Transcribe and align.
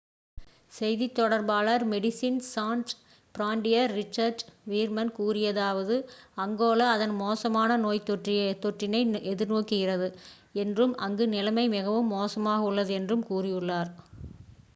"செய்தித் 0.73 1.15
தொடர்பாளர் 1.15 1.83
Medecins 1.89 2.47
Sans 2.53 2.93
Frontieres 3.35 3.91
Richard 3.91 4.41
Veerman 4.69 5.11
கூறியதாவது: 5.17 5.97
"அங்கோலா 6.37 6.87
அதன் 6.89 7.15
மோசமான 7.15 7.77
நோய்த் 7.77 8.09
தொற்றினை 8.61 9.01
எதிர்நோக்குகிறது 9.31 10.09
என்றும் 10.57 10.95
அங்கு 10.99 11.27
நிலைமை 11.27 11.67
மிகவும் 11.69 12.13
மோசமாக 12.13 12.63
உள்ளது," 12.63 12.93
என்றும் 12.93 13.27
கூரியுள்ளார். 13.29 13.91